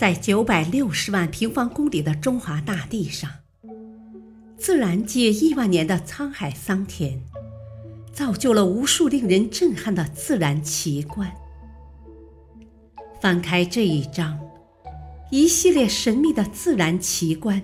[0.00, 3.30] 在九百六十万平方公里的中华大地上，
[4.56, 7.20] 自然界亿万年的沧海桑田，
[8.10, 11.30] 造就了无数令人震撼的自然奇观。
[13.20, 14.40] 翻开这一章，
[15.30, 17.60] 一系列神秘的自然奇观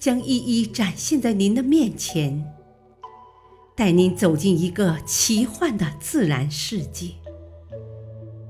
[0.00, 2.44] 将一一展现在您的面前，
[3.76, 7.10] 带您走进一个奇幻的自然世界，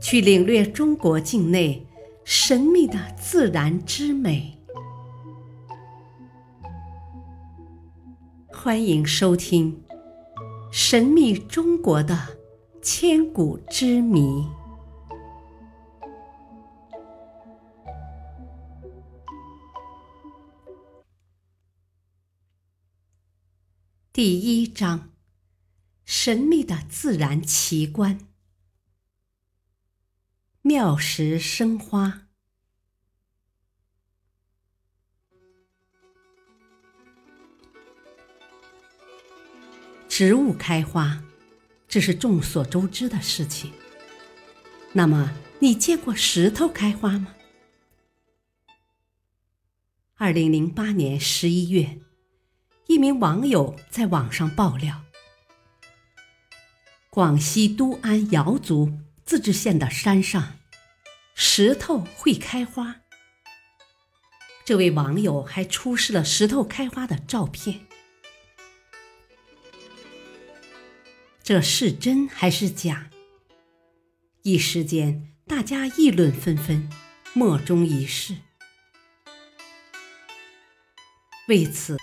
[0.00, 1.86] 去领略中国境内。
[2.24, 4.58] 神秘的自然之美，
[8.48, 9.84] 欢迎收听
[10.72, 12.18] 《神秘中国的
[12.80, 14.20] 千古之谜》
[24.12, 25.10] 第一章：
[26.06, 28.18] 神秘的自然奇观。
[30.74, 32.22] 妙石生花，
[40.08, 41.22] 植物开花，
[41.86, 43.72] 这是众所周知的事情。
[44.92, 47.36] 那么，你见过石头开花吗？
[50.16, 52.00] 二零零八年十一月，
[52.88, 55.04] 一名网友在网上爆料：
[57.10, 58.98] 广西都安瑶族。
[59.26, 60.58] 自治县的山上，
[61.34, 63.02] 石头会开花。
[64.64, 67.86] 这位网友还出示了石头开花的照片，
[71.42, 73.10] 这是真还是假？
[74.42, 76.88] 一时间，大家议论纷纷，
[77.34, 78.36] 莫衷一是。
[81.48, 81.98] 为此，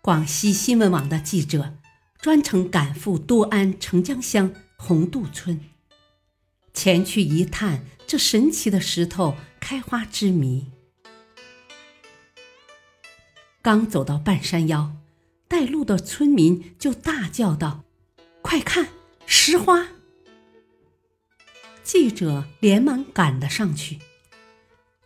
[0.00, 1.76] 广西新闻网的记者
[2.20, 5.71] 专程赶赴多安澄江乡红渡村。
[6.74, 10.70] 前去一探这神奇的石头开花之谜。
[13.60, 14.96] 刚走到半山腰，
[15.46, 17.84] 带路的村民就大叫道
[18.42, 18.88] ：“快看，
[19.24, 19.88] 石花！”
[21.84, 24.00] 记者连忙赶了上去，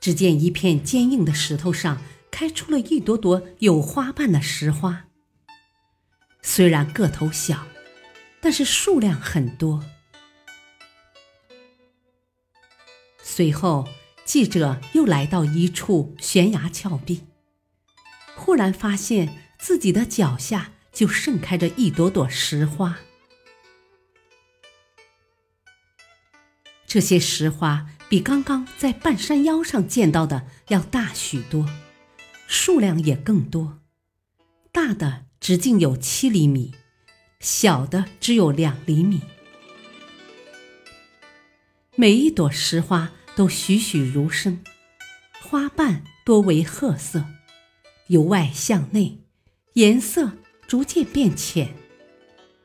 [0.00, 2.00] 只见一片坚硬的石头上
[2.30, 5.06] 开出了一朵朵有花瓣的石花。
[6.40, 7.66] 虽然个头小，
[8.40, 9.84] 但是数量很多。
[13.28, 13.88] 随后，
[14.24, 17.22] 记者又来到一处悬崖峭壁，
[18.36, 23.00] 忽然发现自己的脚下就盛开着一朵朵石花。
[26.86, 31.68] 这些石花比刚刚在半山腰上见到的要大许多，
[32.46, 33.80] 数量也更多，
[34.70, 36.72] 大的直径有七厘米，
[37.40, 39.20] 小的只有两厘米。
[41.96, 43.12] 每一朵石花。
[43.36, 44.64] 都栩栩如生，
[45.42, 47.26] 花瓣多为褐色，
[48.06, 49.18] 由外向内，
[49.74, 50.32] 颜色
[50.66, 51.76] 逐渐变浅，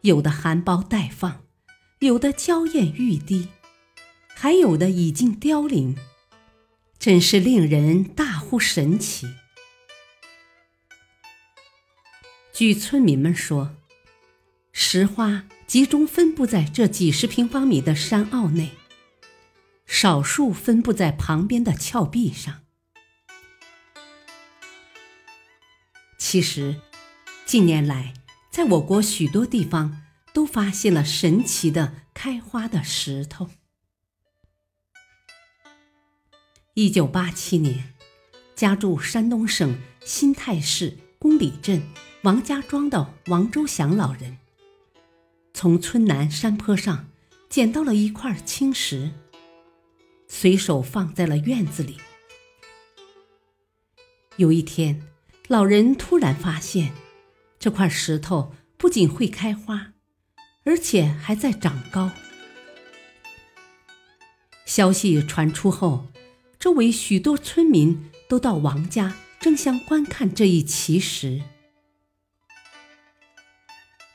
[0.00, 1.44] 有的含苞待放，
[1.98, 3.48] 有的娇艳欲滴，
[4.34, 5.94] 还有的已经凋零，
[6.98, 9.28] 真是令人大呼神奇。
[12.54, 13.76] 据村民们说，
[14.72, 18.70] 石花集中分布在这几十平方米的山坳内。
[19.86, 22.62] 少数分布在旁边的峭壁上。
[26.18, 26.80] 其实，
[27.46, 28.14] 近年来，
[28.50, 30.02] 在我国许多地方
[30.32, 33.50] 都发现了神奇的开花的石头。
[36.72, 37.94] 一九八七年，
[38.56, 41.82] 家住山东省新泰市宫里镇
[42.22, 44.38] 王家庄的王周祥老人，
[45.52, 47.10] 从村南山坡上
[47.48, 49.12] 捡到了一块青石。
[50.36, 51.96] 随手放在了院子里。
[54.36, 55.00] 有一天，
[55.46, 56.92] 老人突然发现，
[57.60, 59.92] 这块石头不仅会开花，
[60.64, 62.10] 而且还在长高。
[64.66, 66.08] 消息传出后，
[66.58, 71.42] 周围许多村民都到王家争相观看这一奇石。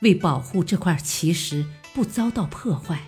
[0.00, 3.06] 为保护这块奇石不遭到破坏，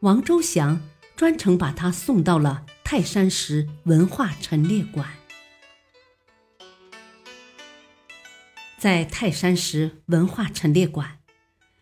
[0.00, 0.80] 王周祥。
[1.16, 5.08] 专程把它送到了泰山石文化陈列馆。
[8.78, 11.18] 在泰山石文化陈列馆，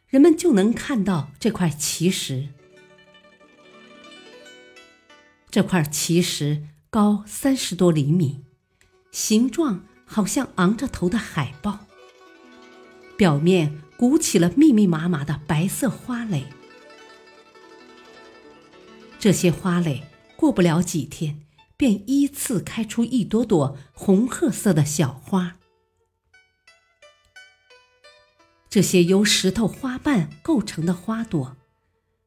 [0.06, 2.48] 人们就能看到这块奇石。
[5.50, 8.44] 这块奇石高三十多厘米，
[9.10, 11.80] 形状好像昂着头的海豹，
[13.16, 16.46] 表面鼓起了密密麻麻的白色花蕾。
[19.24, 20.02] 这些花蕾
[20.36, 21.46] 过不了几天，
[21.78, 25.56] 便依次开出一朵朵红褐色的小花。
[28.68, 31.56] 这些由石头花瓣构成的花朵，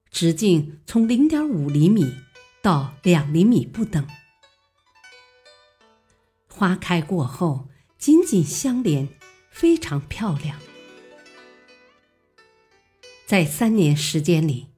[0.09, 2.15] 直径从零点五厘米
[2.63, 4.07] 到两厘米不等。
[6.47, 9.07] 花开过后，紧紧相连，
[9.51, 10.59] 非常漂亮。
[13.27, 14.69] 在三年时间里，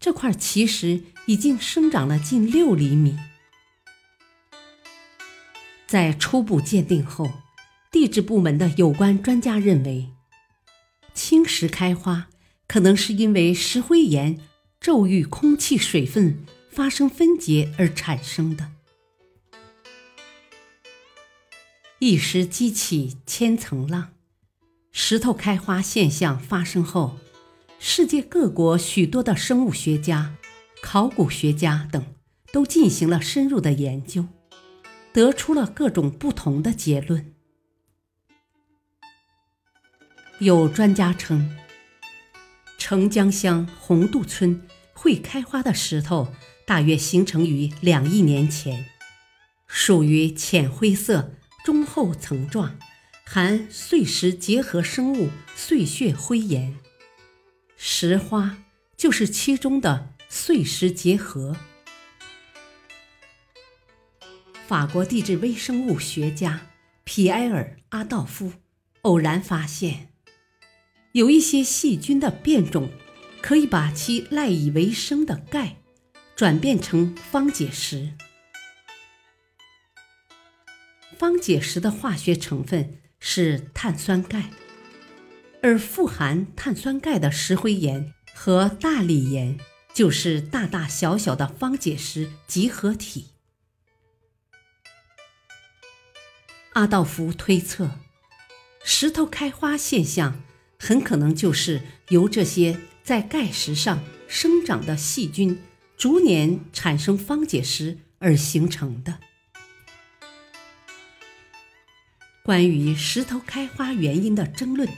[0.00, 3.18] 这块奇石已经生长了近六厘米。
[5.86, 7.30] 在初步鉴定后，
[7.92, 10.08] 地质部门的有关专家认为。
[11.12, 12.28] 青石开花，
[12.66, 14.40] 可能是因为石灰岩
[14.80, 18.70] 骤遇空气水分发生分解而产生的。
[21.98, 24.12] 一石激起千层浪，
[24.92, 27.18] 石头开花现象发生后，
[27.82, 30.36] 世界各国许多的生物学家、
[30.82, 32.14] 考古学家等
[32.52, 34.26] 都进行了深入的研究，
[35.14, 37.34] 得出了各种不同的结论。
[40.40, 41.56] 有专家称，
[42.76, 44.60] 澄江乡红渡村
[44.92, 46.28] 会开花的石头
[46.66, 48.84] 大约形成于两亿年前，
[49.66, 51.32] 属于浅灰色
[51.64, 52.78] 中厚层状，
[53.24, 56.76] 含碎石结合生物碎屑灰岩，
[57.82, 58.58] 石花
[58.94, 61.56] 就是其中的碎石结合。
[64.66, 66.68] 法国地质微生物学家
[67.04, 68.52] 皮埃尔·阿道夫
[69.00, 70.12] 偶然发现。
[71.12, 72.90] 有一些细菌的变种，
[73.40, 75.78] 可以把其赖以为生的钙
[76.36, 78.12] 转变成方解石。
[81.16, 84.50] 方解石的化学成分是碳酸钙，
[85.62, 89.58] 而富含碳酸钙的石灰岩和大理岩
[89.94, 93.26] 就是大大小小的方解石集合体。
[96.72, 97.90] 阿道夫推测，
[98.84, 100.42] 石头开花现象。
[100.82, 105.62] 很可能就是由这些在钙石上生长的细菌
[105.98, 109.20] 逐年产生方解石而形成的。
[112.42, 114.88] 关于石头开花原因的争论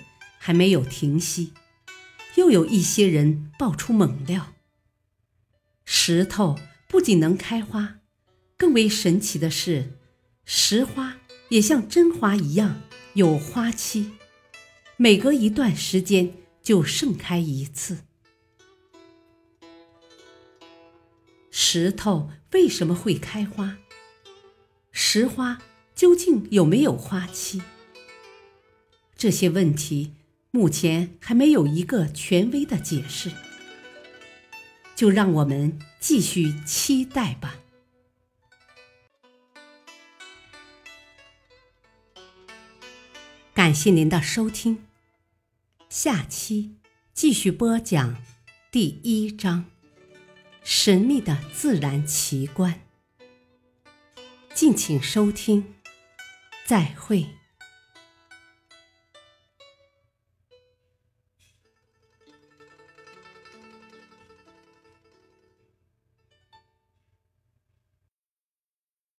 [0.44, 1.52] 还没有停息，
[2.34, 4.54] 又有一些人爆出猛料：
[5.84, 6.58] 石头
[6.88, 8.00] 不仅能开花，
[8.56, 9.92] 更为神奇的是，
[10.44, 11.18] 石花
[11.50, 12.82] 也像真花一样
[13.14, 14.14] 有花期。
[14.96, 17.98] 每隔一段时间就盛开一次。
[21.52, 23.78] 石头为什么会开花？
[24.90, 25.62] 石花
[25.94, 27.62] 究竟有没有花期？
[29.16, 30.14] 这些问题
[30.54, 33.32] 目前还没有一个权威的解释，
[34.94, 37.56] 就让我们继续期待吧。
[43.54, 44.84] 感谢您的收听。
[45.88, 46.76] 下期
[47.14, 48.22] 继续播讲
[48.70, 49.64] 第一章：
[50.62, 52.82] 神秘的自然奇观。
[54.52, 55.76] 敬请收听，
[56.66, 57.41] 再会。